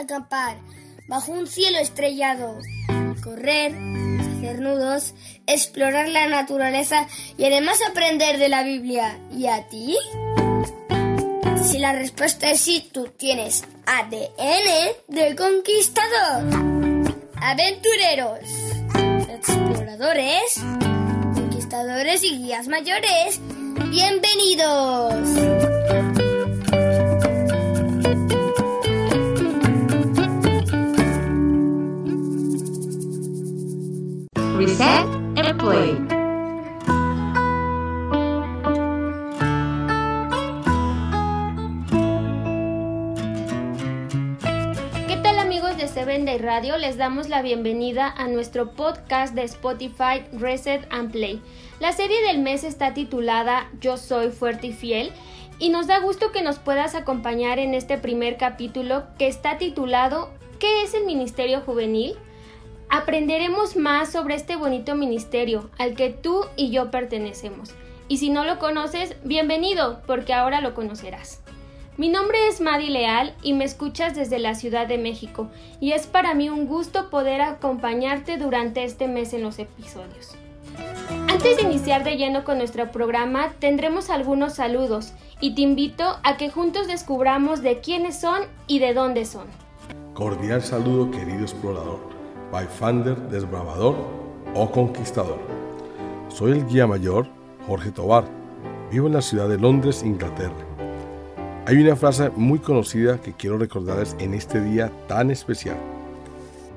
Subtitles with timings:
[0.00, 0.56] acampar
[1.08, 2.58] bajo un cielo estrellado,
[3.22, 3.74] correr,
[4.20, 5.14] hacer nudos,
[5.46, 9.18] explorar la naturaleza y además aprender de la Biblia.
[9.32, 9.96] ¿Y a ti?
[11.64, 16.44] Si la respuesta es sí, tú tienes ADN de conquistador.
[17.36, 18.40] Aventureros,
[19.28, 20.60] exploradores,
[21.34, 23.40] conquistadores y guías mayores,
[23.90, 25.69] bienvenidos.
[34.80, 35.94] Reset and Play.
[45.06, 46.78] ¿Qué tal amigos de Seven Radio?
[46.78, 51.42] Les damos la bienvenida a nuestro podcast de Spotify Reset and Play.
[51.78, 55.12] La serie del mes está titulada Yo soy fuerte y fiel
[55.58, 60.30] y nos da gusto que nos puedas acompañar en este primer capítulo que está titulado
[60.58, 62.16] ¿Qué es el Ministerio Juvenil?
[62.92, 67.70] Aprenderemos más sobre este bonito ministerio al que tú y yo pertenecemos.
[68.08, 71.40] Y si no lo conoces, bienvenido, porque ahora lo conocerás.
[71.96, 76.08] Mi nombre es Madi Leal y me escuchas desde la Ciudad de México, y es
[76.08, 80.34] para mí un gusto poder acompañarte durante este mes en los episodios.
[81.28, 86.36] Antes de iniciar de lleno con nuestro programa, tendremos algunos saludos y te invito a
[86.36, 89.46] que juntos descubramos de quiénes son y de dónde son.
[90.12, 92.19] Cordial saludo, querido explorador.
[92.52, 93.94] Byfander, desbravador
[94.54, 95.38] o conquistador.
[96.28, 97.26] Soy el guía mayor
[97.66, 98.24] Jorge Tobar.
[98.90, 100.54] Vivo en la ciudad de Londres, Inglaterra.
[101.66, 105.76] Hay una frase muy conocida que quiero recordarles en este día tan especial.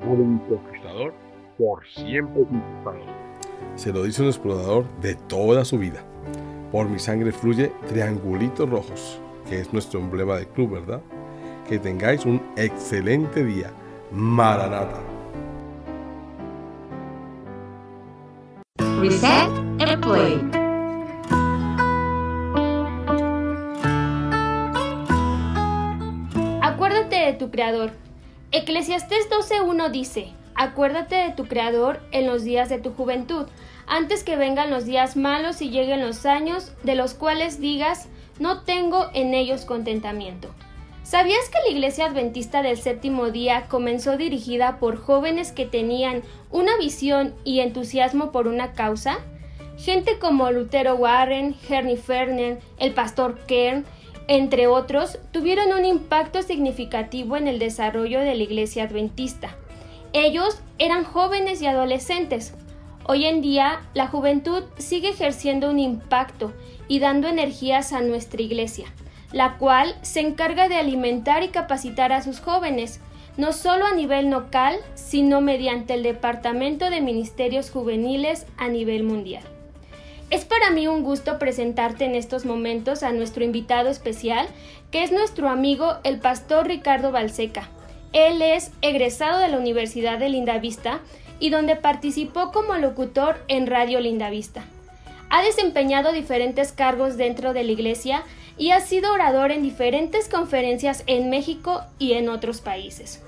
[0.07, 1.13] Un conquistador
[1.57, 3.01] por siempre conquistador.
[3.75, 6.03] Se lo dice un explorador de toda su vida.
[6.71, 11.01] Por mi sangre fluye triangulitos rojos, que es nuestro emblema de club, ¿verdad?
[11.67, 13.71] Que tengáis un excelente día.
[14.11, 15.12] Maranata.
[19.03, 19.49] Reset
[19.81, 20.39] and Play.
[26.61, 27.91] Acuérdate de tu Creador.
[28.53, 33.47] Eclesiastés 12.1 dice, Acuérdate de tu Creador en los días de tu juventud,
[33.87, 38.07] antes que vengan los días malos y lleguen los años de los cuales digas,
[38.39, 40.47] no tengo en ellos contentamiento.
[41.03, 46.77] ¿Sabías que la Iglesia Adventista del Séptimo Día comenzó dirigida por jóvenes que tenían una
[46.77, 49.17] visión y entusiasmo por una causa?
[49.77, 53.83] Gente como Lutero Warren, Henry Ferner, el pastor Kern,
[54.29, 59.57] entre otros, tuvieron un impacto significativo en el desarrollo de la Iglesia Adventista.
[60.13, 62.53] Ellos eran jóvenes y adolescentes.
[63.05, 66.53] Hoy en día, la juventud sigue ejerciendo un impacto
[66.87, 68.85] y dando energías a nuestra Iglesia
[69.33, 73.01] la cual se encarga de alimentar y capacitar a sus jóvenes,
[73.35, 79.43] no solo a nivel local, sino mediante el Departamento de Ministerios Juveniles a nivel mundial.
[80.29, 84.47] Es para mí un gusto presentarte en estos momentos a nuestro invitado especial,
[84.91, 87.69] que es nuestro amigo el pastor Ricardo Balseca.
[88.13, 90.99] Él es egresado de la Universidad de Lindavista
[91.39, 94.63] y donde participó como locutor en Radio Lindavista.
[95.29, 98.23] Ha desempeñado diferentes cargos dentro de la iglesia
[98.57, 103.21] y ha sido orador en diferentes conferencias en México y en otros países.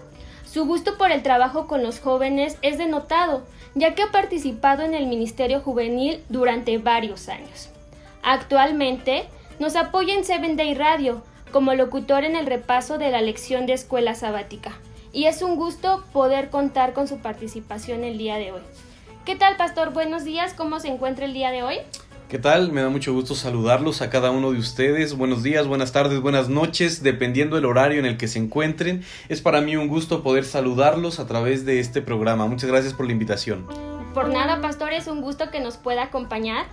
[0.46, 3.44] Su gusto por el trabajo con los jóvenes es denotado,
[3.74, 7.69] ya que ha participado en el Ministerio Juvenil durante varios años.
[8.24, 9.25] Actualmente
[9.59, 11.22] nos apoya en Seven Day Radio
[11.52, 14.74] como locutor en el repaso de la lección de escuela sabática,
[15.14, 18.62] y es un gusto poder contar con su participación el día de hoy.
[19.25, 19.91] ¿Qué tal, Pastor?
[19.91, 21.78] Buenos días, ¿cómo se encuentra el día de hoy?
[22.28, 22.72] ¿Qué tal?
[22.72, 25.16] Me da mucho gusto saludarlos a cada uno de ustedes.
[25.16, 29.03] Buenos días, buenas tardes, buenas noches, dependiendo del horario en el que se encuentren.
[29.30, 32.47] Es para mí un gusto poder saludarlos a través de este programa.
[32.47, 33.68] Muchas gracias por la invitación.
[34.16, 36.66] Por nada, Pastor, es un gusto que nos pueda acompañar.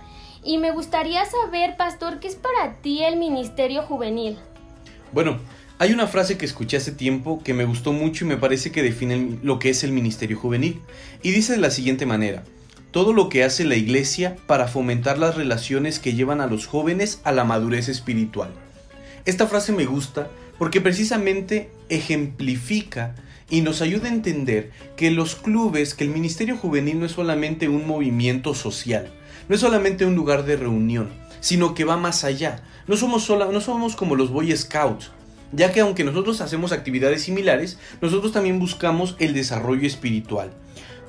[0.43, 4.39] Y me gustaría saber, Pastor, ¿qué es para ti el Ministerio Juvenil?
[5.11, 5.37] Bueno,
[5.77, 8.81] hay una frase que escuché hace tiempo que me gustó mucho y me parece que
[8.81, 10.81] define lo que es el Ministerio Juvenil.
[11.21, 12.43] Y dice de la siguiente manera
[12.93, 17.21] todo lo que hace la iglesia para fomentar las relaciones que llevan a los jóvenes
[17.23, 18.51] a la madurez espiritual.
[19.25, 20.29] Esta frase me gusta
[20.59, 23.15] porque precisamente ejemplifica
[23.49, 27.67] y nos ayuda a entender que los clubes, que el Ministerio Juvenil no es solamente
[27.67, 29.11] un movimiento social,
[29.49, 32.61] no es solamente un lugar de reunión, sino que va más allá.
[32.85, 35.09] No somos, sola, no somos como los Boy Scouts,
[35.51, 40.51] ya que aunque nosotros hacemos actividades similares, nosotros también buscamos el desarrollo espiritual.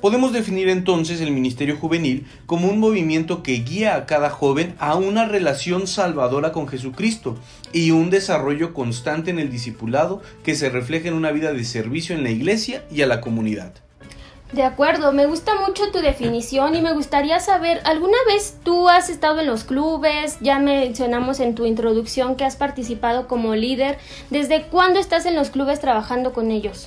[0.04, 4.96] Podemos definir entonces el Ministerio Juvenil como un movimiento que guía a cada joven a
[4.96, 7.38] una relación salvadora con Jesucristo
[7.72, 12.14] y un desarrollo constante en el discipulado que se refleja en una vida de servicio
[12.14, 13.72] en la iglesia y a la comunidad.
[14.52, 19.08] De acuerdo, me gusta mucho tu definición y me gustaría saber, ¿alguna vez tú has
[19.08, 20.36] estado en los clubes?
[20.42, 23.96] Ya mencionamos en tu introducción que has participado como líder.
[24.28, 26.86] ¿Desde cuándo estás en los clubes trabajando con ellos?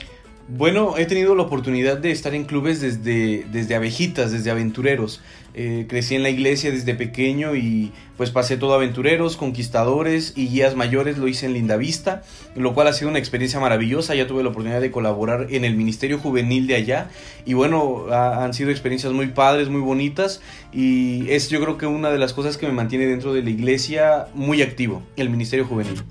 [0.50, 5.22] Bueno, he tenido la oportunidad de estar en clubes desde, desde abejitas, desde aventureros.
[5.54, 10.76] Eh, crecí en la iglesia desde pequeño y pues pasé todo aventureros, conquistadores y guías
[10.76, 12.24] mayores, lo hice en Lindavista,
[12.56, 14.16] lo cual ha sido una experiencia maravillosa.
[14.16, 17.10] Ya tuve la oportunidad de colaborar en el Ministerio Juvenil de allá
[17.46, 20.42] y bueno, han sido experiencias muy padres, muy bonitas
[20.72, 23.50] y es yo creo que una de las cosas que me mantiene dentro de la
[23.50, 26.02] iglesia muy activo, el Ministerio Juvenil.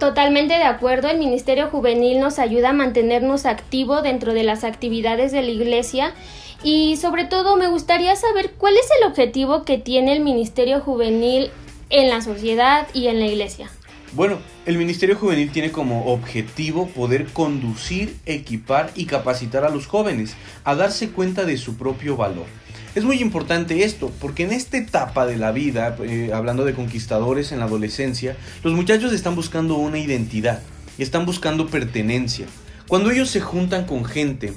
[0.00, 5.30] Totalmente de acuerdo, el Ministerio Juvenil nos ayuda a mantenernos activo dentro de las actividades
[5.30, 6.14] de la Iglesia
[6.62, 11.50] y sobre todo me gustaría saber cuál es el objetivo que tiene el Ministerio Juvenil
[11.90, 13.70] en la sociedad y en la Iglesia.
[14.12, 20.34] Bueno, el Ministerio Juvenil tiene como objetivo poder conducir, equipar y capacitar a los jóvenes
[20.64, 22.46] a darse cuenta de su propio valor.
[22.96, 27.52] Es muy importante esto, porque en esta etapa de la vida, eh, hablando de conquistadores
[27.52, 30.60] en la adolescencia, los muchachos están buscando una identidad,
[30.98, 32.46] están buscando pertenencia.
[32.88, 34.54] Cuando ellos se juntan con gente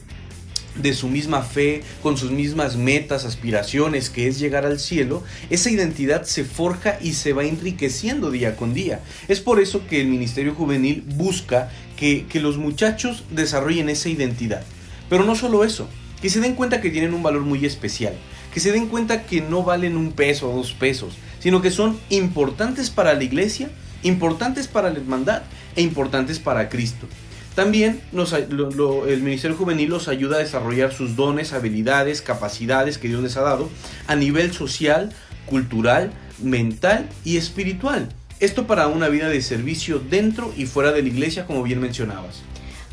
[0.75, 5.21] de su misma fe, con sus mismas metas, aspiraciones, que es llegar al cielo,
[5.51, 9.01] esa identidad se forja y se va enriqueciendo día con día.
[9.27, 14.63] Es por eso que el Ministerio Juvenil busca que los muchachos desarrollen esa identidad.
[15.07, 15.87] Pero no solo eso,
[16.23, 18.13] que se den cuenta que tienen un valor muy especial,
[18.53, 21.99] que se den cuenta que no valen un peso o dos pesos, sino que son
[22.09, 23.69] importantes para la iglesia,
[24.03, 25.41] importantes para la hermandad
[25.75, 27.07] e importantes para Cristo.
[27.55, 33.35] También el Ministerio Juvenil los ayuda a desarrollar sus dones, habilidades, capacidades que Dios les
[33.35, 33.69] ha dado
[34.07, 35.11] a nivel social,
[35.45, 38.07] cultural, mental y espiritual.
[38.39, 42.43] Esto para una vida de servicio dentro y fuera de la iglesia, como bien mencionabas.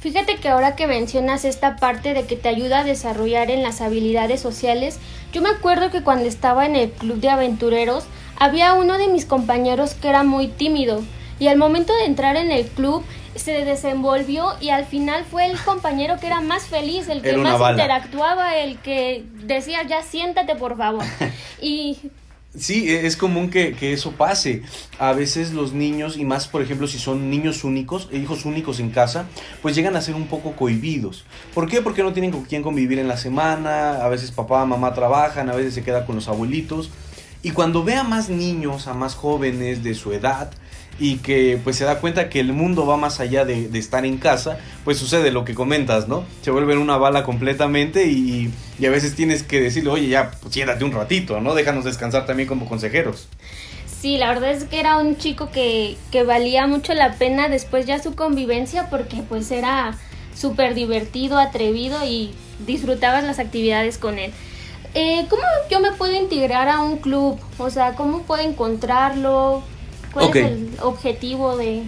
[0.01, 3.83] Fíjate que ahora que mencionas esta parte de que te ayuda a desarrollar en las
[3.83, 4.99] habilidades sociales,
[5.33, 8.05] yo me acuerdo que cuando estaba en el club de aventureros,
[8.39, 11.03] había uno de mis compañeros que era muy tímido
[11.39, 13.05] y al momento de entrar en el club
[13.35, 17.61] se desenvolvió y al final fue el compañero que era más feliz, el que más
[17.71, 21.05] interactuaba, el que decía ya siéntate por favor.
[21.63, 21.99] Y
[22.57, 24.63] Sí, e, es común que, eso pase.
[24.99, 28.91] A veces los niños, y más por ejemplo si son niños únicos, hijos únicos en
[28.91, 29.27] casa,
[29.63, 31.25] pues llegan a ser un poco cohibidos.
[31.55, 31.81] ¿Por qué?
[31.81, 35.55] Porque no tienen con quién convivir en la semana, a veces papá, mamá trabajan, a
[35.55, 36.91] veces se queda con los abuelitos.
[37.43, 40.51] Y cuando ve a más niños, a más jóvenes de su edad,
[41.01, 44.19] y que pues se da cuenta que el mundo va más allá de, estar en
[44.19, 46.25] casa, pues sucede lo que comentas, ¿no?
[46.43, 48.53] Se vuelve una bala completamente y,
[48.87, 51.55] a veces tienes que decirle, oye, ya, pues siéntate un ratito, ¿no?
[51.55, 53.29] Déjanos descansar también como consejeros.
[54.01, 57.87] Sí, la verdad es que era un chico que, que valía mucho la pena después
[57.87, 59.97] ya su convivencia porque pues era
[60.35, 62.33] súper divertido, atrevido y
[62.67, 64.33] disfrutabas las actividades con él.
[64.95, 67.39] Eh, ¿Cómo yo me puedo integrar a un club?
[67.59, 69.63] O sea, ¿cómo puedo encontrarlo?
[70.13, 71.83] ¿Cuál es el objetivo de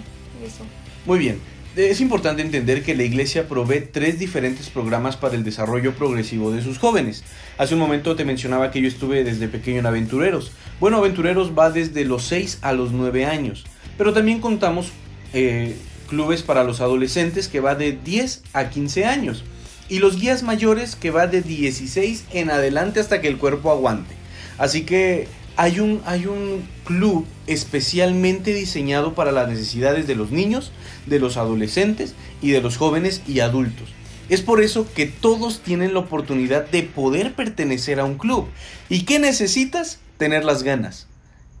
[0.45, 0.63] eso?
[1.05, 1.39] Muy bien.
[1.75, 6.61] Es importante entender que la iglesia provee tres diferentes programas para el desarrollo progresivo de
[6.61, 7.23] sus jóvenes.
[7.57, 10.51] Hace un momento te mencionaba que yo estuve desde pequeño en Aventureros.
[10.79, 13.65] Bueno, Aventureros va desde los 6 a los 9 años,
[13.97, 14.91] pero también contamos
[15.33, 15.75] eh,
[16.07, 19.43] clubes para los adolescentes que va de 10 a 15 años
[19.89, 24.15] y los guías mayores que va de 16 en adelante hasta que el cuerpo aguante.
[24.57, 30.71] Así que hay un, hay un club especialmente diseñado para las necesidades de los niños,
[31.05, 33.89] de los adolescentes y de los jóvenes y adultos.
[34.29, 38.47] Es por eso que todos tienen la oportunidad de poder pertenecer a un club.
[38.89, 39.99] ¿Y qué necesitas?
[40.17, 41.07] Tener las ganas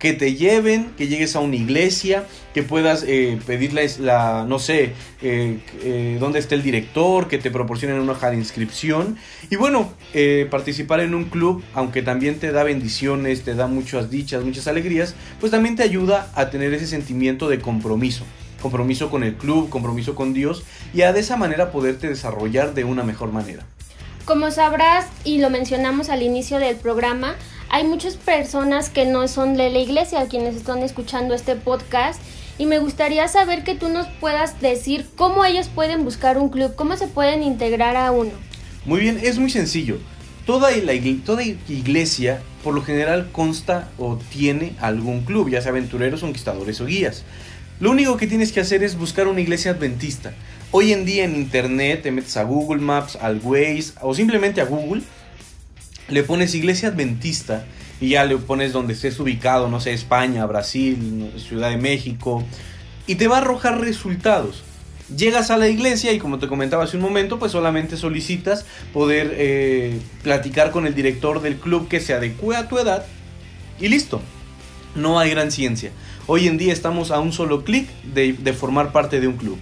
[0.03, 4.91] que te lleven, que llegues a una iglesia, que puedas eh, pedirles la, no sé,
[5.21, 9.15] eh, eh, dónde está el director, que te proporcionen una hoja de inscripción.
[9.49, 9.93] Y bueno,
[10.51, 15.15] participar en un club, aunque también te da bendiciones, te da muchas dichas, muchas alegrías,
[15.39, 18.25] pues también te ayuda a tener ese sentimiento de compromiso.
[18.61, 22.83] Compromiso con el club, compromiso con Dios y a de esa manera poderte desarrollar de
[22.83, 23.65] una mejor manera.
[24.25, 27.35] Como sabrás y lo mencionamos al inicio del programa,
[27.73, 32.21] hay muchas personas que no son de la iglesia quienes están escuchando este podcast
[32.59, 36.75] y me gustaría saber que tú nos puedas decir cómo ellos pueden buscar un club,
[36.75, 38.29] cómo se pueden integrar a uno.
[38.85, 39.97] Muy bien, es muy sencillo.
[40.45, 40.69] Toda,
[41.25, 46.85] toda iglesia por lo general consta o tiene algún club, ya sea aventureros, conquistadores o
[46.85, 47.23] guías.
[47.79, 50.33] Lo único que tienes que hacer es buscar una iglesia adventista,
[50.75, 54.65] Hoy en día en internet te metes a Google Maps, al Waze o simplemente a
[54.65, 55.03] Google,
[56.07, 57.65] le pones iglesia adventista
[58.01, 62.43] y ya le pones donde estés ubicado, no sé, España, Brasil, Ciudad de México,
[63.07, 64.63] y te va a arrojar resultados.
[65.15, 69.33] Llegas a la iglesia y como te comentaba hace un momento, pues solamente solicitas poder
[69.35, 73.05] eh, platicar con el director del club que se adecue a tu edad
[73.79, 74.21] y listo.
[74.95, 75.91] No hay gran ciencia.
[76.25, 79.59] Hoy en día estamos a un solo clic de, de formar parte de un club.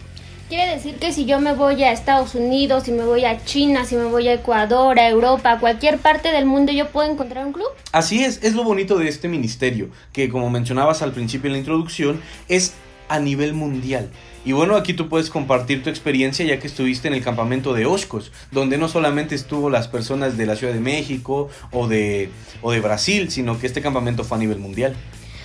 [0.51, 3.85] Quiere decir que si yo me voy a Estados Unidos, si me voy a China,
[3.85, 7.45] si me voy a Ecuador, a Europa, a cualquier parte del mundo, yo puedo encontrar
[7.45, 7.69] un club.
[7.93, 11.59] Así es, es lo bonito de este ministerio, que como mencionabas al principio en la
[11.59, 12.73] introducción, es
[13.07, 14.09] a nivel mundial.
[14.43, 17.85] Y bueno, aquí tú puedes compartir tu experiencia ya que estuviste en el campamento de
[17.85, 22.29] Oscos, donde no solamente estuvo las personas de la Ciudad de México o de,
[22.61, 24.97] o de Brasil, sino que este campamento fue a nivel mundial.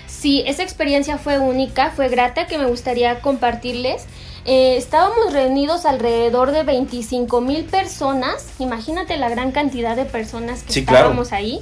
[0.09, 4.07] Sí, esa experiencia fue única, fue grata, que me gustaría compartirles.
[4.47, 8.47] Eh, estábamos reunidos alrededor de 25 mil personas.
[8.61, 11.07] Imagínate la gran cantidad de personas que Sí, claro.
[11.07, 11.61] estábamos ahí.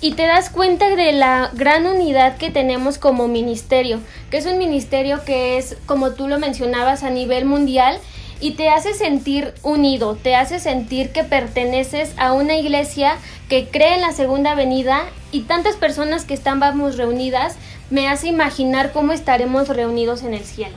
[0.00, 4.00] Y te das cuenta de la gran unidad que tenemos como ministerio,
[4.30, 7.98] que es un ministerio que es, como tú lo mencionabas, a nivel mundial
[8.40, 13.16] y te hace sentir unido, te hace sentir que perteneces a una iglesia
[13.48, 17.54] que cree en la segunda venida y tantas personas que estábamos reunidas
[17.90, 20.76] me hace imaginar cómo estaremos reunidos en el cielo.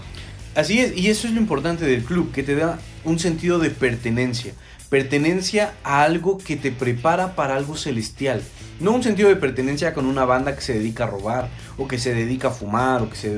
[0.58, 3.70] Así es, y eso es lo importante del club, que te da un sentido de
[3.70, 4.54] pertenencia.
[4.90, 8.42] Pertenencia a algo que te prepara para algo celestial.
[8.80, 12.00] No un sentido de pertenencia con una banda que se dedica a robar, o que
[12.00, 13.36] se dedica a fumar, o que se,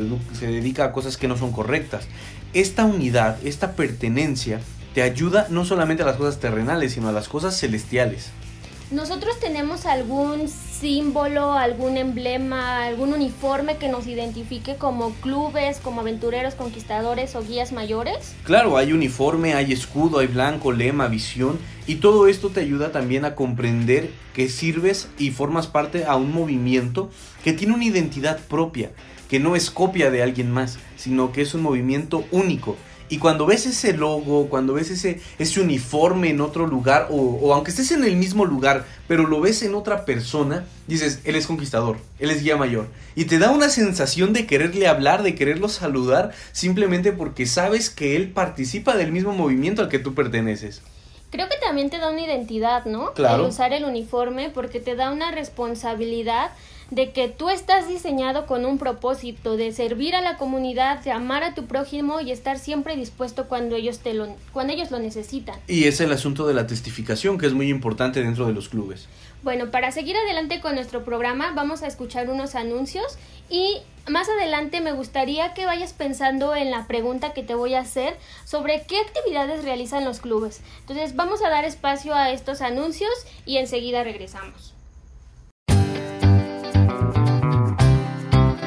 [0.48, 2.08] dedica a cosas que no son correctas.
[2.54, 4.62] Esta unidad, esta pertenencia,
[4.94, 8.30] te ayuda no solamente a las cosas terrenales, sino a las cosas celestiales.
[8.92, 16.56] ¿Nosotros tenemos algún símbolo, algún emblema, algún uniforme que nos identifique como clubes, como aventureros,
[16.56, 18.34] conquistadores o guías mayores?
[18.46, 23.26] Claro, hay uniforme, hay escudo, hay blanco, lema, visión y todo esto te ayuda también
[23.26, 27.12] a comprender que sirves y formas parte a un movimiento
[27.44, 28.90] que tiene una identidad propia,
[29.30, 32.76] que no es copia de alguien más, sino que es un movimiento único.
[33.10, 37.54] Y cuando ves ese logo, cuando ves ese, ese uniforme en otro lugar, o, o
[37.54, 41.48] aunque estés en el mismo lugar, pero lo ves en otra persona, dices, él es
[41.48, 42.88] conquistador, él es guía mayor.
[43.16, 48.16] Y te da una sensación de quererle hablar, de quererlo saludar, simplemente porque sabes que
[48.16, 50.82] él participa del mismo movimiento al que tú perteneces.
[51.32, 53.14] Creo que también te da una identidad, ¿no?
[53.14, 53.44] Claro.
[53.44, 56.52] El usar el uniforme porque te da una responsabilidad
[56.92, 61.44] de que tú estás diseñado con un propósito de servir a la comunidad, de amar
[61.44, 65.60] a tu prójimo y estar siempre dispuesto cuando ellos te lo cuando ellos lo necesitan.
[65.68, 69.08] Y es el asunto de la testificación, que es muy importante dentro de los clubes.
[69.42, 73.18] Bueno, para seguir adelante con nuestro programa vamos a escuchar unos anuncios
[73.50, 73.78] y
[74.10, 78.18] más adelante me gustaría que vayas pensando en la pregunta que te voy a hacer
[78.44, 80.62] sobre qué actividades realizan los clubes.
[80.82, 83.12] Entonces vamos a dar espacio a estos anuncios
[83.46, 84.74] y enseguida regresamos.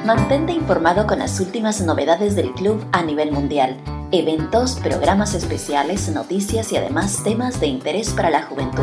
[0.04, 3.76] Mantente informado con las últimas novedades del club a nivel mundial,
[4.10, 8.82] eventos, programas especiales, noticias y además temas de interés para la juventud.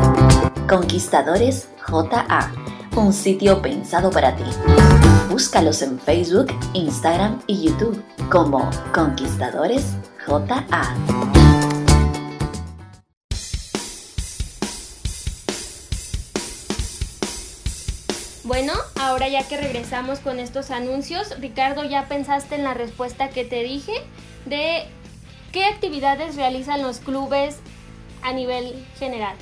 [0.66, 2.50] Conquistadores JA,
[2.96, 4.44] un sitio pensado para ti.
[5.28, 9.84] Búscalos en Facebook, Instagram y YouTube como Conquistadores
[10.26, 11.69] JA.
[18.44, 23.44] Bueno, ahora ya que regresamos con estos anuncios, Ricardo, ¿ya pensaste en la respuesta que
[23.44, 23.92] te dije
[24.46, 24.84] de
[25.52, 27.56] qué actividades realizan los clubes
[28.22, 29.36] a nivel general?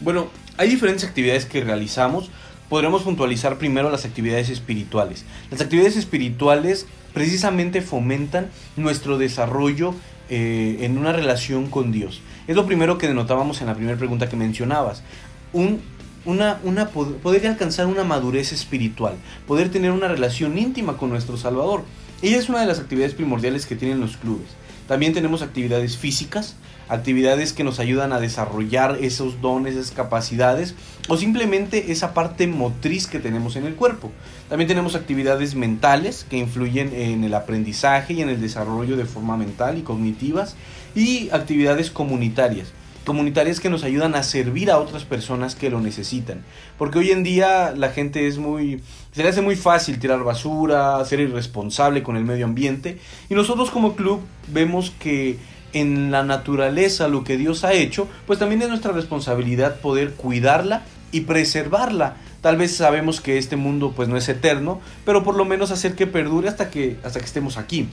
[0.00, 2.30] Bueno, hay diferentes actividades que realizamos.
[2.70, 5.26] Podremos puntualizar primero las actividades espirituales.
[5.50, 9.94] Las actividades espirituales precisamente fomentan nuestro desarrollo
[10.30, 12.22] eh, en una relación con Dios.
[12.46, 15.02] Es lo primero que denotábamos en la primera pregunta que mencionabas.
[15.52, 15.82] Un,
[16.24, 19.14] una, una, pod- poder alcanzar una madurez espiritual,
[19.46, 21.84] poder tener una relación íntima con nuestro Salvador.
[22.22, 24.48] Ella es una de las actividades primordiales que tienen los clubes.
[24.88, 26.56] También tenemos actividades físicas,
[26.88, 30.74] actividades que nos ayudan a desarrollar esos dones, esas capacidades
[31.08, 34.10] o simplemente esa parte motriz que tenemos en el cuerpo.
[34.48, 39.36] También tenemos actividades mentales que influyen en el aprendizaje y en el desarrollo de forma
[39.36, 40.56] mental y cognitivas
[40.94, 42.72] y actividades comunitarias
[43.08, 46.44] comunitarias que nos ayudan a servir a otras personas que lo necesitan.
[46.76, 48.82] Porque hoy en día la gente es muy...
[49.12, 52.98] Se le hace muy fácil tirar basura, ser irresponsable con el medio ambiente.
[53.30, 55.38] Y nosotros como club vemos que
[55.72, 60.82] en la naturaleza lo que Dios ha hecho, pues también es nuestra responsabilidad poder cuidarla
[61.10, 62.16] y preservarla.
[62.42, 65.94] Tal vez sabemos que este mundo pues no es eterno, pero por lo menos hacer
[65.94, 67.88] que perdure hasta que, hasta que estemos aquí.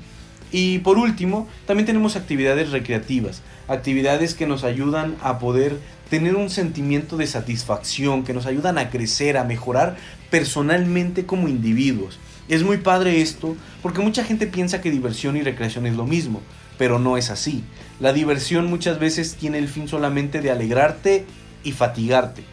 [0.51, 6.49] Y por último, también tenemos actividades recreativas, actividades que nos ayudan a poder tener un
[6.49, 9.97] sentimiento de satisfacción, que nos ayudan a crecer, a mejorar
[10.29, 12.19] personalmente como individuos.
[12.47, 16.41] Es muy padre esto porque mucha gente piensa que diversión y recreación es lo mismo,
[16.77, 17.63] pero no es así.
[17.99, 21.25] La diversión muchas veces tiene el fin solamente de alegrarte
[21.63, 22.43] y fatigarte,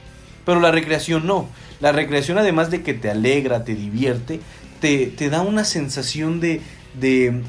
[0.47, 1.49] pero la recreación no.
[1.81, 4.41] La recreación además de que te alegra, te divierte,
[4.81, 6.61] te, te da una sensación de,
[6.99, 7.43] de,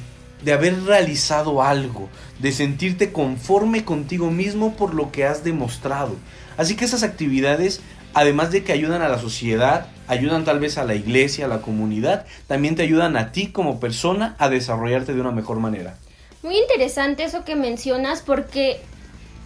[0.44, 2.10] de haber realizado algo,
[2.40, 6.16] de sentirte conforme contigo mismo por lo que has demostrado.
[6.58, 7.82] Así que esas actividades,
[8.14, 11.62] además de que ayudan a la sociedad, ayudan tal vez a la iglesia, a la
[11.62, 15.98] comunidad, también te ayudan a ti como persona a desarrollarte de una mejor manera.
[16.44, 18.82] Muy interesante eso que mencionas porque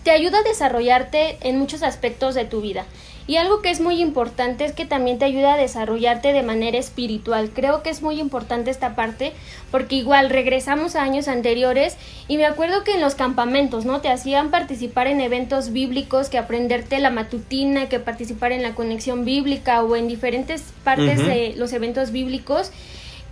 [0.08, 2.86] te ayuda a desarrollarte en muchos aspectos de tu vida.
[3.28, 6.78] Y algo que es muy importante es que también te ayuda a desarrollarte de manera
[6.78, 7.52] espiritual.
[7.54, 9.34] Creo que es muy importante esta parte
[9.70, 11.98] porque igual regresamos a años anteriores
[12.30, 14.00] y me acuerdo que en los campamentos, ¿no?
[14.00, 19.26] Te hacían participar en eventos bíblicos, que aprenderte la matutina, que participar en la conexión
[19.26, 22.72] bíblica o en diferentes partes de los eventos bíblicos.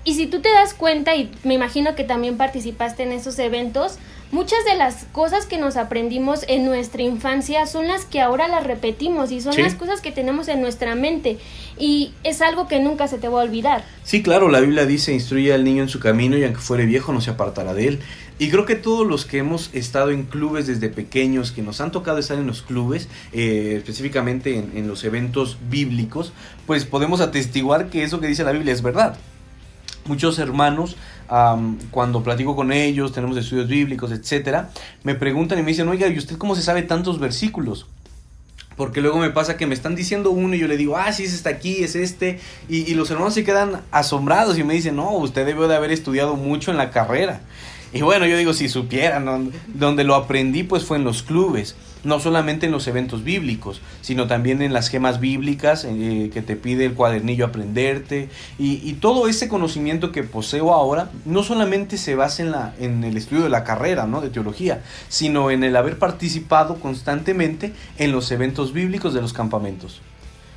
[0.07, 3.97] Y si tú te das cuenta, y me imagino que también participaste en esos eventos,
[4.31, 8.63] muchas de las cosas que nos aprendimos en nuestra infancia son las que ahora las
[8.67, 11.39] repetimos y son las cosas que tenemos en nuestra mente
[11.79, 13.83] y es algo que nunca se te va a olvidar.
[14.03, 17.11] Sí, claro, la Biblia dice, instruye al niño en su camino y aunque fuere viejo
[17.11, 17.99] no se apartará de él.
[18.37, 21.91] Y creo que todos los que hemos estado en clubes desde pequeños, que nos han
[21.91, 26.31] tocado estar en los clubes, eh, específicamente en, en los eventos bíblicos,
[26.67, 29.17] pues podemos atestiguar que eso que dice la Biblia es verdad
[30.05, 30.95] muchos hermanos,
[31.91, 34.69] cuando platico con ellos, tenemos estudios bíblicos, etcétera,
[35.03, 37.87] me preguntan y me dicen, oiga, ¿y usted cómo se sabe tantos versículos?
[38.75, 41.23] Porque luego me pasa que me están diciendo uno y yo le digo, ah, sí,
[41.23, 42.41] es este aquí, es este.
[42.67, 45.91] Y, y los hermanos se quedan asombrados y me dicen, no, usted debe de haber
[45.91, 47.39] estudiado mucho en la carrera.
[47.95, 52.19] Y bueno, yo digo, si supieran, donde lo aprendí pues fue en los clubes, no
[52.19, 56.83] solamente en los eventos bíblicos, sino también en las gemas bíblicas eh, que te pide
[56.83, 58.27] el cuadernillo aprenderte.
[58.59, 63.15] Y, todo ese conocimiento que poseo ahora no solamente se basa en, la, en el
[63.15, 64.19] estudio de la carrera, ¿no?
[64.19, 70.01] De teología, sino en el haber participado constantemente en los eventos bíblicos de los campamentos.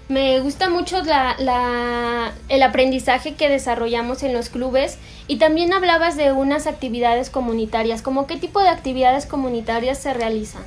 [0.08, 6.32] Me gusta mucho la, el aprendizaje que desarrollamos en los clubes y también hablabas de
[6.32, 8.00] unas actividades comunitarias.
[8.00, 10.62] ¿Cómo qué tipo de actividades comunitarias se realizan?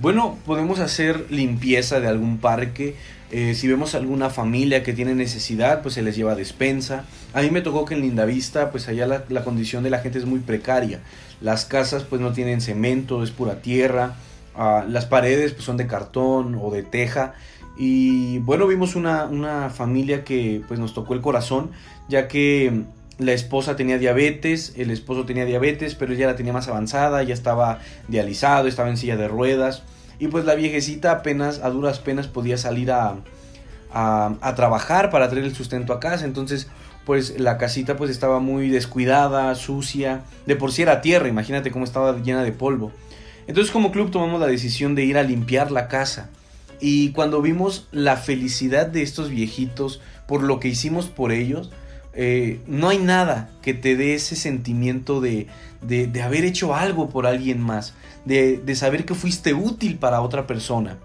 [0.00, 2.94] Bueno, podemos hacer limpieza de algún parque.
[3.32, 7.04] Eh, si vemos alguna familia que tiene necesidad, pues se les lleva despensa.
[7.32, 10.18] A mí me tocó que en Lindavista, pues allá la, la condición de la gente
[10.20, 11.00] es muy precaria.
[11.40, 14.14] Las casas pues no tienen cemento, es pura tierra.
[14.56, 17.34] Uh, las paredes pues son de cartón o de teja
[17.76, 21.70] y bueno, vimos una, una familia que pues nos tocó el corazón,
[22.08, 22.84] ya que
[23.18, 27.34] la esposa tenía diabetes, el esposo tenía diabetes, pero ella la tenía más avanzada, ya
[27.34, 29.82] estaba dializado, estaba en silla de ruedas.
[30.18, 33.16] Y pues la viejecita apenas, a duras penas, podía salir a,
[33.92, 36.24] a, trabajar para traer el sustento a casa.
[36.24, 36.68] Entonces,
[37.04, 40.22] pues la casita pues estaba muy descuidada, sucia.
[40.46, 42.92] De por sí era tierra, imagínate cómo estaba llena de polvo.
[43.46, 46.30] Entonces como club tomamos la decisión de ir a limpiar la casa.
[46.80, 51.70] Y cuando vimos la felicidad de estos viejitos por lo que hicimos por ellos,
[52.14, 55.48] eh, no hay nada que te dé ese sentimiento de,
[55.82, 60.46] de, haber hecho algo por alguien más, de, de, saber que fuiste útil para otra
[60.46, 60.96] persona.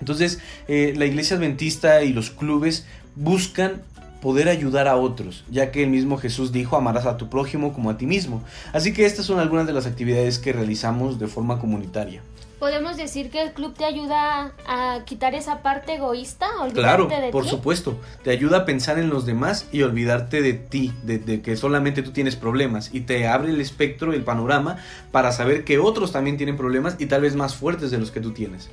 [0.00, 3.82] Entonces, eh, la iglesia adventista y los clubes buscan
[4.20, 7.90] poder ayudar a otros, ya que el mismo Jesús dijo amarás a tu prójimo como
[7.90, 8.42] a ti mismo.
[8.72, 12.22] Así que estas son algunas de las actividades que realizamos de forma comunitaria
[12.60, 17.98] podemos decir que el club te ayuda a quitar esa parte egoísta, claro, por supuesto,
[18.22, 22.12] te ayuda a pensar en los demás y olvidarte de ti, de, que solamente tú
[22.12, 22.90] tienes problemas.
[22.92, 24.76] Y te abre el espectro, el panorama
[25.10, 28.20] para saber que otros también tienen problemas y tal vez más fuertes de los que
[28.20, 28.68] tú tienes.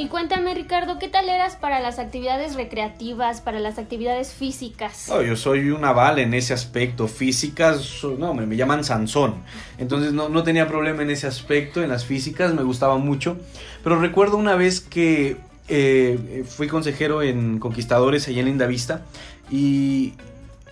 [0.00, 5.10] Y cuéntame, Ricardo, ¿qué tal eras para las actividades recreativas, para las actividades físicas?
[5.26, 7.08] yo soy un aval en ese aspecto.
[7.08, 9.34] Físicas, no, me, llaman Sansón.
[9.76, 13.38] Entonces no, no, tenía problema en ese aspecto, en las físicas, me gustaba mucho.
[13.82, 19.02] Pero recuerdo una vez que eh, fui consejero en Conquistadores allá en Linda Vista
[19.50, 20.12] y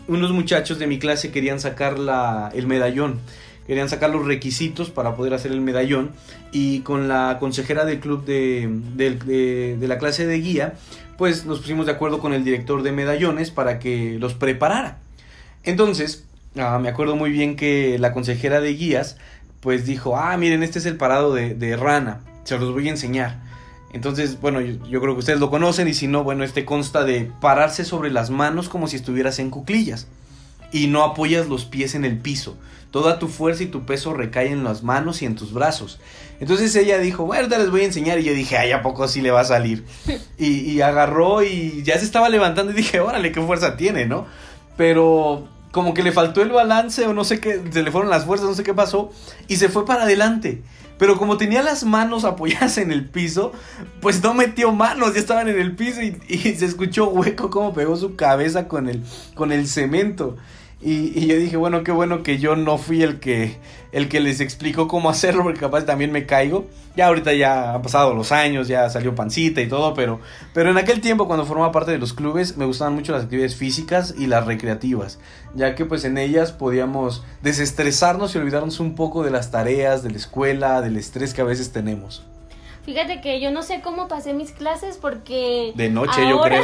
[0.07, 3.19] unos muchachos de mi clase querían sacar la, el medallón
[3.67, 6.13] querían sacar los requisitos para poder hacer el medallón
[6.53, 10.75] y con la consejera del club de, de, la clase de guía,
[11.19, 14.99] pues nos pusimos de acuerdo con el director de medallones para que los preparara.
[15.65, 16.25] Entonces,
[16.57, 19.17] ah, me acuerdo muy bien que la consejera de guías,
[19.61, 23.45] pues dijo, ah, miren, este es el parado de, rana, se los voy a enseñar.
[23.93, 27.05] Entonces, bueno, yo, yo, creo que ustedes lo conocen y si no, bueno, este consta
[27.05, 30.07] de pararse sobre las manos como si estuvieras en cuclillas.
[30.73, 32.57] Y no apoyas los pies en el piso.
[32.91, 35.99] Toda tu fuerza y tu peso recae en las manos y en tus brazos.
[36.41, 38.19] Entonces ella dijo, bueno, te les voy a enseñar.
[38.19, 39.85] Y yo dije, ay, ¿a poco sí le va a salir?
[40.39, 44.27] Y, y agarró y ya se estaba levantando y dije, órale, qué fuerza tiene, ¿no?
[44.77, 48.25] Pero como que le faltó el balance o no sé qué, se le fueron las
[48.25, 49.11] fuerzas, no sé qué pasó,
[49.47, 50.63] y se fue para adelante.
[50.99, 53.53] Pero como tenía las manos apoyadas en el piso,
[54.01, 56.15] pues no metió manos, ya estaban en el piso y,
[56.57, 59.03] se escuchó hueco como pegó su cabeza con el,
[59.35, 60.37] con el cemento.
[60.79, 63.59] Y, yo dije, bueno, qué bueno que yo no fui el que,
[63.93, 66.67] el que les explicó cómo hacerlo, porque capaz también me caigo.
[66.97, 70.21] Ya ahorita ya han pasado los años, ya salió pancita y todo, pero,
[70.53, 73.57] pero en aquel tiempo cuando formaba parte de los clubes me gustaban mucho las actividades
[73.57, 75.19] físicas y las recreativas,
[75.55, 80.11] ya que pues en ellas podíamos desestresarnos y olvidarnos un poco de las tareas, de
[80.11, 82.25] la escuela, del estrés que a veces tenemos.
[82.87, 85.73] Fíjate que yo no sé cómo pasé mis clases porque...
[85.75, 86.63] De noche yo creo.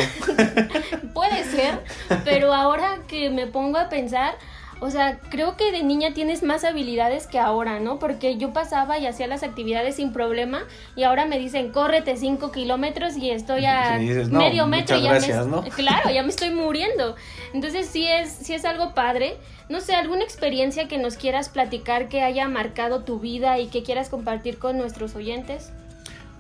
[1.15, 1.81] puede ser,
[2.25, 4.37] pero ahora que me pongo a pensar,
[4.79, 7.99] o sea, creo que de niña tienes más habilidades que ahora, ¿no?
[7.99, 10.63] Porque yo pasaba y hacía las actividades sin problema
[10.95, 13.99] y ahora me dicen, córrete 5 kilómetros y estoy a
[14.31, 15.63] medio metro y ya gracias, ¿no?
[15.77, 17.17] Claro, ya me estoy muriendo.
[17.53, 19.39] Entonces sí es, sí es algo padre.
[19.69, 23.83] No sé, alguna experiencia que nos quieras platicar que haya marcado tu vida y que
[23.83, 25.73] quieras compartir con nuestros oyentes.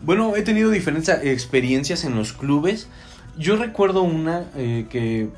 [0.02, 2.88] Bueno, he tenido diferentes experiencias en los clubes.
[3.38, 5.28] Yo recuerdo una eh, que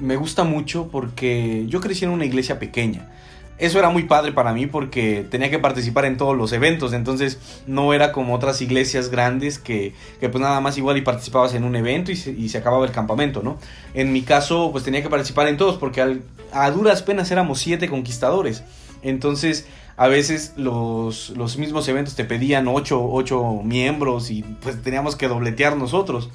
[0.00, 3.10] me gusta mucho porque yo crecí en una iglesia pequeña.
[3.58, 7.38] Eso era muy padre para mí porque tenía que participar en todos los eventos, entonces
[7.68, 11.62] no era como otras iglesias grandes que, que pues nada más igual y participabas en
[11.62, 13.58] un evento y se, y se, acababa el campamento, ¿no?
[13.92, 16.20] En mi caso pues tenía que participar en todos porque
[16.52, 18.64] a duras penas éramos siete conquistadores,
[19.02, 25.16] entonces a veces los, los mismos eventos te pedían 8, ocho miembros y pues teníamos
[25.16, 26.30] que dobletear nosotros.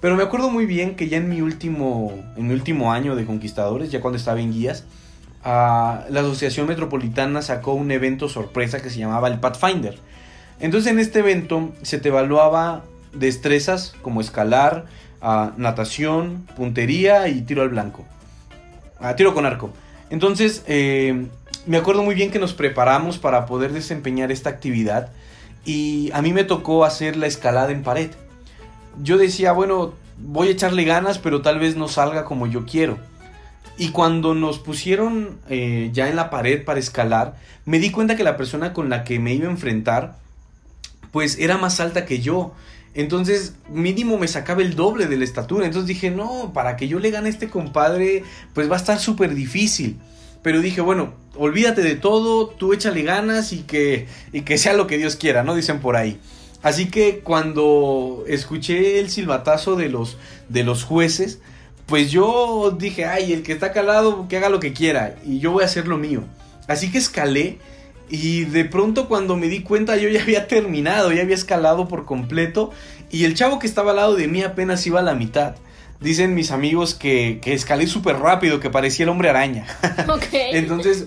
[0.00, 3.24] Pero me acuerdo muy bien que ya en mi último, en mi último año de
[3.24, 4.84] Conquistadores, ya cuando estaba en guías,
[5.44, 9.98] uh, la Asociación Metropolitana sacó un evento sorpresa que se llamaba el Pathfinder.
[10.60, 14.86] Entonces en este evento se te evaluaba destrezas como escalar,
[15.22, 18.04] uh, natación, puntería y tiro al blanco.
[19.00, 19.72] Uh, tiro con arco.
[20.10, 21.26] Entonces, eh,
[21.66, 25.10] me acuerdo muy bien que nos preparamos para poder desempeñar esta actividad
[25.64, 28.10] y a mí me tocó hacer la escalada en pared.
[29.00, 32.98] Yo decía, bueno, voy a echarle ganas, pero tal vez no salga como yo quiero.
[33.78, 38.24] Y cuando nos pusieron eh, ya en la pared para escalar, me di cuenta que
[38.24, 40.16] la persona con la que me iba a enfrentar,
[41.10, 42.52] pues era más alta que yo.
[42.94, 45.64] Entonces, mínimo me sacaba el doble de la estatura.
[45.64, 48.98] Entonces dije, no, para que yo le gane a este compadre, pues va a estar
[48.98, 49.98] súper difícil.
[50.42, 54.86] Pero dije, bueno, olvídate de todo, tú échale ganas y que, y que sea lo
[54.86, 55.54] que Dios quiera, ¿no?
[55.54, 56.18] Dicen por ahí.
[56.62, 60.16] Así que cuando escuché el silbatazo de los,
[60.48, 61.40] de los jueces,
[61.86, 65.50] pues yo dije, ay, el que está calado, que haga lo que quiera, y yo
[65.50, 66.22] voy a hacer lo mío.
[66.68, 67.58] Así que escalé,
[68.08, 72.04] y de pronto cuando me di cuenta yo ya había terminado, ya había escalado por
[72.04, 72.70] completo,
[73.10, 75.56] y el chavo que estaba al lado de mí apenas iba a la mitad.
[76.02, 79.66] Dicen mis amigos que, que escalé súper rápido, que parecía el hombre araña.
[80.32, 81.06] Entonces,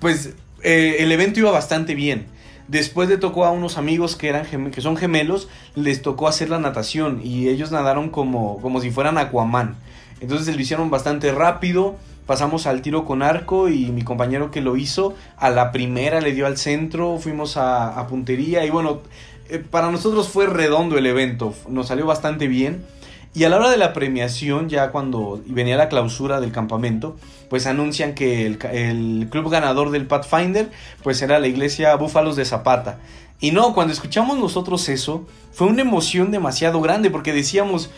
[0.00, 2.26] pues eh, el evento iba bastante bien.
[2.68, 6.60] Después le tocó a unos amigos que, eran que son gemelos, les tocó hacer la
[6.60, 9.76] natación y ellos nadaron como, como si fueran Aquaman.
[10.20, 14.76] Entonces lo hicieron bastante rápido, pasamos al tiro con arco y mi compañero que lo
[14.76, 19.00] hizo a la primera le dio al centro, fuimos a, a puntería y bueno,
[19.48, 22.84] eh, para nosotros fue redondo el evento, nos salió bastante bien.
[23.32, 27.16] Y a la hora de la premiación, ya cuando venía la clausura del campamento,
[27.48, 30.70] pues anuncian que el, club ganador del Pathfinder,
[31.04, 32.98] pues era la iglesia Búfalos de Zapata.
[33.38, 37.90] Y no, cuando escuchamos nosotros eso, fue una emoción demasiado grande porque decíamos,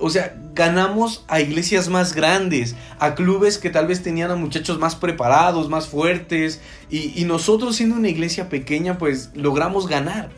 [0.00, 4.78] o sea, ganamos a iglesias más grandes, a clubes que tal vez tenían a muchachos
[4.80, 10.30] más preparados, más fuertes, y, y nosotros siendo una iglesia pequeña, pues logramos ganar.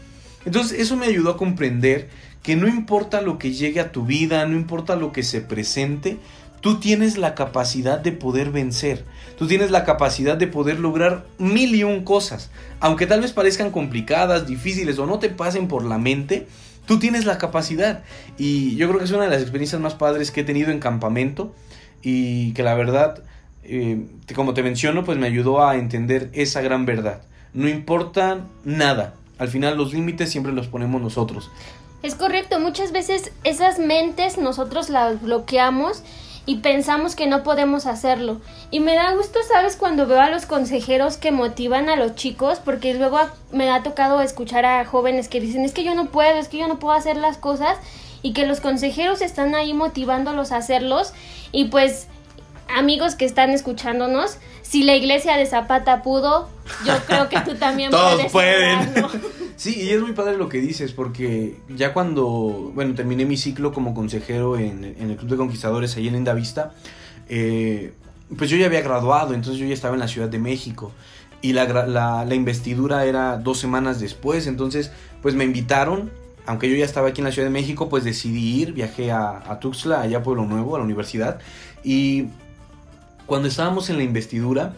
[0.44, 2.10] Entonces eso me ayudó a comprender
[2.42, 6.18] que no importa lo que llegue a tu vida, no importa lo que se presente,
[6.60, 9.04] tú tienes la capacidad de poder vencer,
[9.38, 12.50] tú tienes la capacidad de poder lograr mil y un cosas,
[12.80, 16.46] aunque tal vez parezcan complicadas, difíciles o no te pasen por la mente,
[16.86, 18.02] tú tienes la capacidad.
[18.38, 20.78] Y yo creo que es una de las experiencias más padres que he tenido en
[20.78, 21.54] campamento
[22.02, 23.22] y que la verdad,
[23.64, 27.22] eh, como te menciono, pues me ayudó a entender esa gran verdad.
[27.54, 31.50] No importa nada, al final los límites siempre los ponemos nosotros.
[32.02, 36.02] Es correcto, muchas veces esas mentes nosotros las bloqueamos
[36.46, 38.40] y pensamos que no podemos hacerlo.
[38.72, 39.76] Y me da gusto, ¿sabes?
[39.76, 43.20] Cuando veo a los consejeros que motivan a los chicos, porque luego
[43.52, 46.58] me ha tocado escuchar a jóvenes que dicen, es que yo no puedo, es que
[46.58, 47.78] yo no puedo hacer las cosas,
[48.22, 51.12] y que los consejeros están ahí motivándolos a hacerlos,
[51.52, 52.08] y pues
[52.74, 56.48] amigos que están escuchándonos, si la iglesia de Zapata pudo,
[56.86, 58.88] yo creo que tú también Todos puedes.
[58.88, 59.20] pueden.
[59.56, 63.72] sí, y es muy padre lo que dices, porque ya cuando, bueno, terminé mi ciclo
[63.72, 66.72] como consejero en, en el Club de Conquistadores ahí en Linda Vista,
[67.28, 67.92] eh,
[68.36, 70.92] pues yo ya había graduado, entonces yo ya estaba en la Ciudad de México.
[71.42, 76.10] Y la, la, la investidura era dos semanas después, entonces pues me invitaron
[76.46, 79.42] aunque yo ya estaba aquí en la Ciudad de México, pues decidí ir, viajé a,
[79.46, 81.38] a, Tuxtla, allá a Pueblo Nuevo, a la universidad.
[81.84, 82.26] Y
[83.32, 84.74] cuando estábamos en la investidura,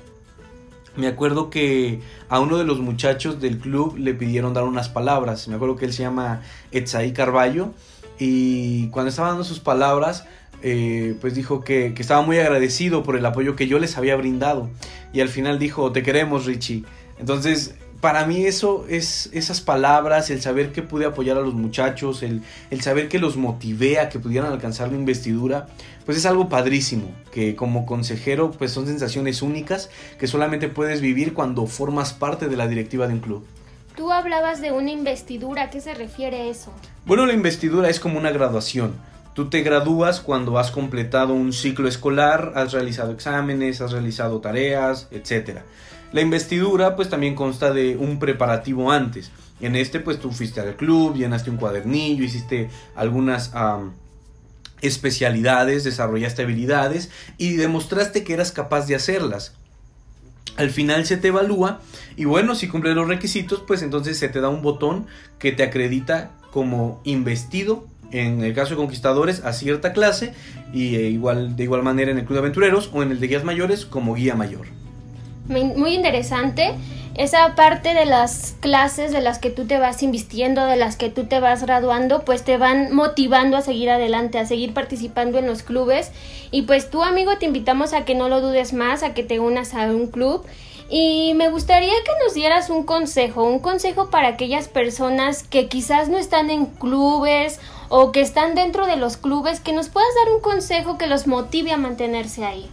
[0.95, 5.49] me acuerdo que a uno de los muchachos del club le pidieron dar unas palabras.
[5.49, 6.41] Me acuerdo que él se llama
[6.71, 7.71] Etzaí Carballo.
[8.17, 10.25] Y cuando estaba dando sus palabras,
[10.63, 14.71] eh, pues dijo que, estaba muy agradecido por el apoyo que yo les había brindado.
[15.13, 16.85] Y al final dijo, te queremos Richie.
[17.19, 22.23] Entonces para mí eso es esas palabras, el saber que pude apoyar a los muchachos,
[22.23, 25.69] el, el, saber que los motivé a que pudieran alcanzar la investidura,
[26.05, 29.89] pues es algo padrísimo, que como consejero pues son sensaciones únicas
[30.19, 33.47] que solamente puedes vivir cuando formas parte de la directiva de un club.
[33.97, 36.75] Tú hablabas de una investidura, ¿a qué se refiere eso?
[37.07, 38.93] Bueno, la investidura es como una graduación.
[39.33, 45.09] Tú te gradúas cuando has completado un ciclo escolar, has realizado exámenes, has realizado tareas,
[45.11, 45.65] etcétera.
[46.15, 49.33] La investidura pues también consta de un preparativo antes.
[49.61, 53.51] En este pues tú fuiste al club, llenaste un cuadernillo, hiciste algunas
[54.81, 59.55] especialidades, desarrollaste habilidades y demostraste que eras capaz de hacerlas.
[60.57, 61.81] Al final se te evalúa
[62.15, 65.09] y bueno, si cumples los requisitos pues entonces se te da un botón
[65.41, 70.33] que te acredita como investido en el caso de conquistadores a cierta clase
[70.73, 73.27] y eh, igual, de igual manera en el club de aventureros o en el de
[73.27, 74.84] guías mayores como guía mayor
[75.49, 76.75] muy interesante
[77.17, 81.11] esa parte de las clases de las que tú te vas invistiendo, de las que
[81.11, 85.47] tú te vas graduando, pues te van motivando a seguir adelante, a seguir participando en
[85.47, 86.11] los clubes.
[86.51, 89.39] Y pues tú, amigo, te invitamos a que no lo dudes más, a que te
[89.39, 90.45] unas a un club.
[90.91, 96.09] Y me gustaría que nos dieras un consejo, un consejo para aquellas personas que quizás
[96.09, 100.35] no están en clubes o que están dentro de los clubes, que nos puedas dar
[100.35, 102.69] un consejo que los motive a mantenerse ahí.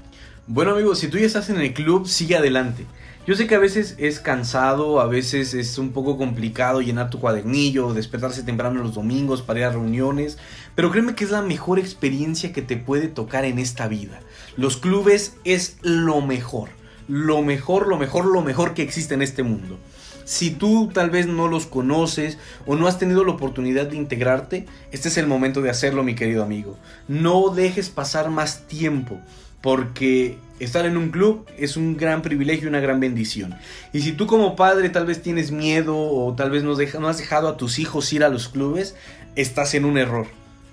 [0.54, 2.86] Bueno amigos, si tú ya estás en el club, sigue adelante.
[3.26, 7.22] Yo sé que a veces es cansado, a veces es un poco complicado llenar tu
[7.22, 10.38] cuadernillo, despertarse temprano los domingos para ir a reuniones,
[10.76, 14.20] pero créeme que es la mejor experiencia que te puede tocar en esta vida.
[14.58, 16.68] Los clubes es lo mejor,
[17.08, 19.80] lo mejor, lo mejor, lo mejor que existe en este mundo.
[20.26, 24.66] Si tú tal vez no los conoces o no has tenido la oportunidad de integrarte,
[24.92, 26.78] este es el momento de hacerlo, mi querido amigo.
[27.08, 29.22] No dejes pasar más tiempo
[29.62, 33.56] porque estar en un club es un gran privilegio y una gran bendición.
[33.93, 36.74] Y si tú como padre tal vez tienes miedo o tal vez no,
[37.08, 38.95] has dejado a tus hijos ir a los clubes,
[39.36, 40.28] estás en un error.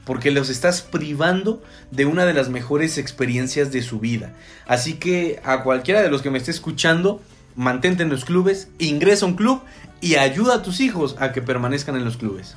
[0.05, 4.33] Porque los estás privando de una de las mejores experiencias de su vida.
[4.67, 7.21] Así que a cualquiera de los que me esté escuchando,
[7.57, 9.61] mantente en los clubes, ingresa a un club
[10.01, 12.57] y ayuda a tus hijos a que permanezcan en los clubes.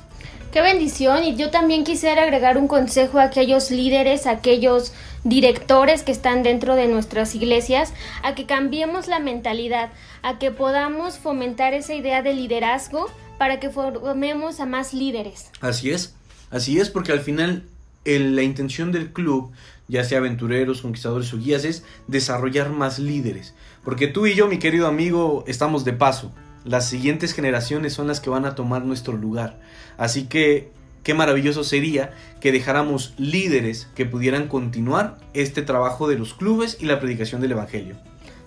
[0.52, 1.24] Qué bendición.
[1.24, 4.92] Y yo también quisiera agregar un consejo a aquellos líderes, a aquellos
[5.24, 11.16] directores que están dentro de nuestras iglesias, a que cambiemos la mentalidad, a que podamos
[11.16, 13.06] fomentar esa idea de liderazgo
[13.38, 15.50] para que formemos a más líderes.
[15.62, 16.14] Así es,
[16.50, 17.64] así es, porque al final
[18.04, 19.52] el, la intención del club,
[19.88, 23.54] ya sea aventureros, conquistadores o guías, es desarrollar más líderes.
[23.84, 26.30] Porque tú y yo, mi querido amigo, estamos de paso.
[26.64, 29.58] Las siguientes generaciones son las que van a tomar nuestro lugar.
[29.96, 30.70] Así que
[31.02, 36.86] qué maravilloso sería que dejáramos líderes que pudieran continuar este trabajo de los clubes y
[36.86, 37.96] la predicación del Evangelio.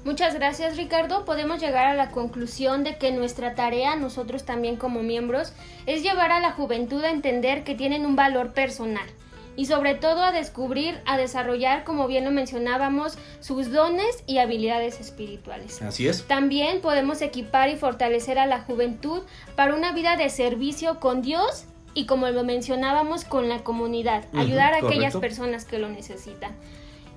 [0.06, 1.26] Muchas gracias Ricardo.
[1.26, 5.54] Podemos llegar a la conclusión de que nuestra tarea, nosotros también como miembros,
[5.88, 9.08] es llevar a la juventud a entender que tienen un valor personal
[9.56, 15.00] y sobre todo a descubrir, a desarrollar, como bien lo mencionábamos, sus dones y habilidades
[15.00, 15.82] espirituales.
[15.82, 16.26] Así es.
[16.28, 19.22] También podemos equipar y fortalecer a la juventud
[19.56, 24.74] para una vida de servicio con Dios y como lo mencionábamos con la comunidad, ayudar
[24.74, 26.52] a aquellas personas que lo necesitan.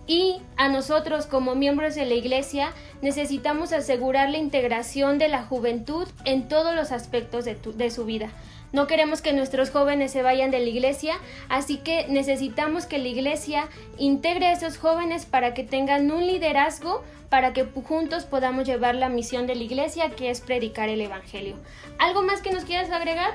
[0.07, 2.72] Y a nosotros como miembros de la Iglesia
[3.03, 8.31] necesitamos asegurar la integración de la juventud en todos los aspectos de, de su vida
[8.72, 11.14] no queremos que nuestros jóvenes se vayan de la iglesia,
[11.48, 17.02] así que necesitamos que la iglesia integre a esos jóvenes para que tengan un liderazgo,
[17.31, 21.57] para que juntos podamos llevar la misión de la iglesia, que es predicar el Evangelio.
[21.98, 23.35] ¿Algo más que nos quieras agregar?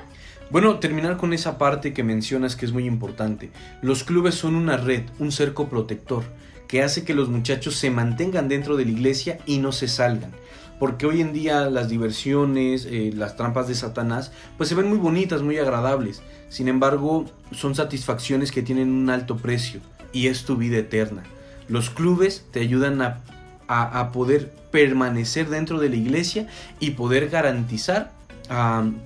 [0.50, 3.50] Bueno, terminar con esa parte que mencionas que es muy importante.
[3.82, 6.22] Los clubes son una red, un cerco protector,
[6.68, 10.32] que hace que los muchachos se mantengan dentro de la iglesia y no se salgan
[10.78, 14.98] porque hoy en día las diversiones, eh, las trampas de Satanás, pues se ven muy
[14.98, 16.22] bonitas, muy agradables.
[16.48, 19.80] Sin embargo, son satisfacciones que tienen un alto precio
[20.12, 21.22] y es tu vida eterna.
[21.68, 23.20] Los clubes te ayudan a,
[23.66, 26.46] a, poder permanecer dentro de la iglesia
[26.80, 28.12] y poder garantizar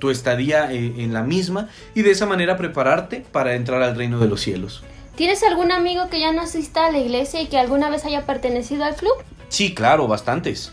[0.00, 4.18] tu estadía eh, en la misma y de esa manera prepararte para entrar al reino
[4.18, 4.82] de los cielos.
[5.14, 8.26] ¿Tienes algún amigo que ya no asista a la iglesia y que alguna vez haya
[8.26, 9.14] pertenecido al club?
[9.48, 10.72] Sí, claro, bastantes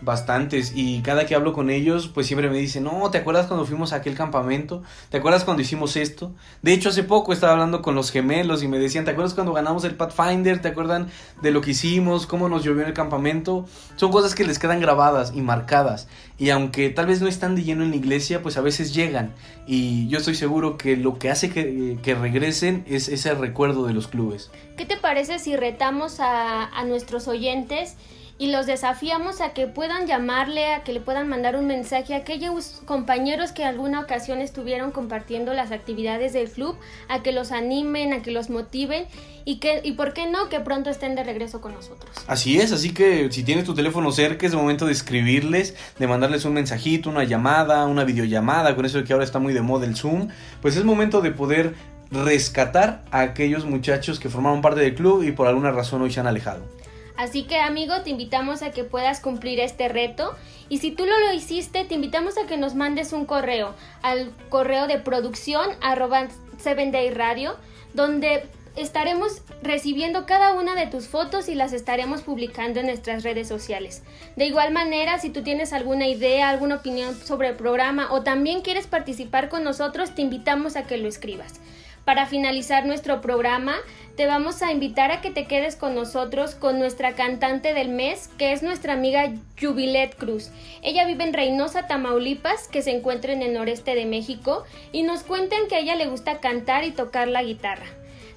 [0.00, 3.66] bastantes y cada que hablo con ellos pues siempre me dicen, no, ¿te acuerdas cuando
[3.66, 4.82] fuimos a aquel campamento?
[5.10, 6.32] ¿Te acuerdas cuando hicimos esto?
[6.62, 9.52] De hecho hace poco estaba hablando con los gemelos y me decían, ¿te acuerdas cuando
[9.52, 10.60] ganamos el Pathfinder?
[10.60, 11.08] ¿Te acuerdan
[11.42, 12.26] de lo que hicimos?
[12.26, 13.66] ¿Cómo nos llovió en el campamento?
[13.96, 16.08] Son cosas que les quedan grabadas y marcadas
[16.38, 19.34] y aunque tal vez no están de lleno en la iglesia pues a veces llegan
[19.66, 24.08] y yo estoy seguro que lo que hace que, regresen es ese recuerdo de los
[24.08, 24.50] clubes.
[24.76, 27.96] ¿Qué te parece si retamos a nuestros oyentes?
[28.38, 32.18] Y los desafiamos a que puedan llamarle, a que le puedan mandar un mensaje a
[32.18, 36.76] aquellos compañeros que alguna ocasión estuvieron compartiendo las actividades del club,
[37.08, 39.06] a que los animen, a que los motiven
[39.44, 42.10] y que y por qué no que pronto estén de regreso con nosotros.
[42.28, 46.44] Así es, así que si tienes tu teléfono cerca es momento de escribirles, de mandarles
[46.44, 49.86] un mensajito, una llamada, una videollamada, con eso de que ahora está muy de moda
[49.86, 50.28] el Zoom,
[50.62, 51.74] pues es momento de poder
[52.10, 56.20] rescatar a aquellos muchachos que formaron parte del club y por alguna razón hoy se
[56.20, 56.77] han alejado.
[57.18, 60.36] Así que amigo, te invitamos a que puedas cumplir este reto
[60.68, 64.32] y si tú lo, lo hiciste, te invitamos a que nos mandes un correo al
[64.50, 66.28] correo de producción arroba
[66.58, 67.56] 7 Day Radio,
[67.92, 73.48] donde estaremos recibiendo cada una de tus fotos y las estaremos publicando en nuestras redes
[73.48, 74.04] sociales.
[74.36, 78.60] De igual manera, si tú tienes alguna idea, alguna opinión sobre el programa o también
[78.60, 81.60] quieres participar con nosotros, te invitamos a que lo escribas.
[82.08, 83.74] Para finalizar nuestro programa,
[84.16, 88.28] te vamos a invitar a que te quedes con nosotros con nuestra cantante del mes,
[88.38, 90.50] que es nuestra amiga Jubilet Cruz.
[90.80, 95.22] Ella vive en Reynosa, Tamaulipas, que se encuentra en el noreste de México, y nos
[95.22, 97.84] cuentan que a ella le gusta cantar y tocar la guitarra.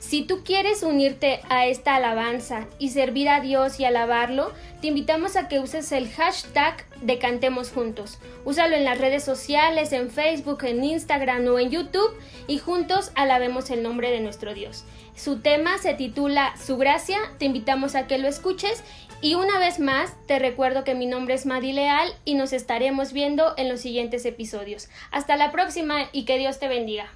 [0.01, 5.35] Si tú quieres unirte a esta alabanza y servir a Dios y alabarlo, te invitamos
[5.35, 8.17] a que uses el hashtag de Cantemos Juntos.
[8.43, 13.69] Úsalo en las redes sociales, en Facebook, en Instagram o en YouTube y juntos alabemos
[13.69, 14.85] el nombre de nuestro Dios.
[15.15, 18.83] Su tema se titula Su Gracia, te invitamos a que lo escuches
[19.21, 23.13] y una vez más te recuerdo que mi nombre es Madi Leal y nos estaremos
[23.13, 24.89] viendo en los siguientes episodios.
[25.11, 27.11] Hasta la próxima y que Dios te bendiga.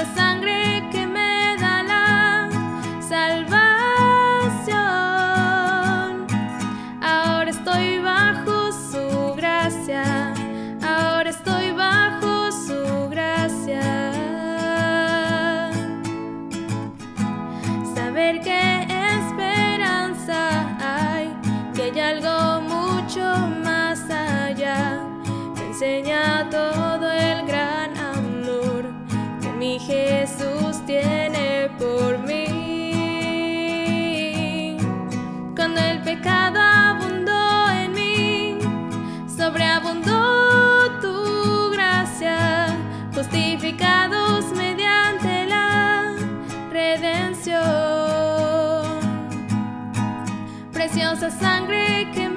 [0.00, 0.39] the sun.
[36.16, 38.58] pecado abundó en mí,
[39.28, 42.76] sobreabundó tu gracia,
[43.14, 46.16] justificados mediante la
[46.72, 47.62] redención.
[50.72, 52.29] Preciosa sangre que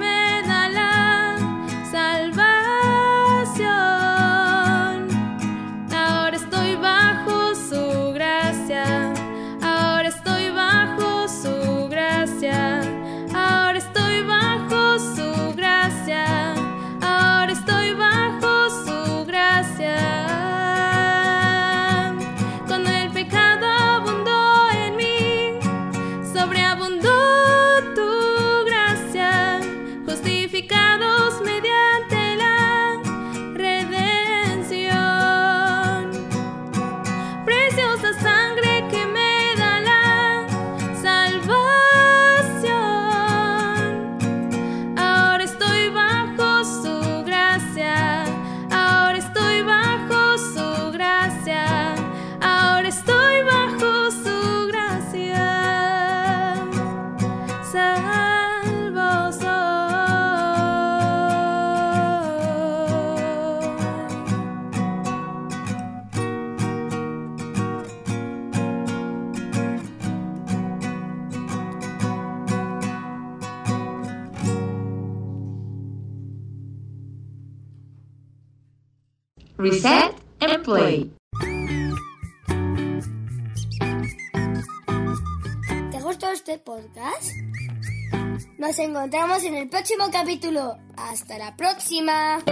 [89.04, 90.78] encontramos en el próximo capítulo.
[90.96, 92.42] Hasta la próxima.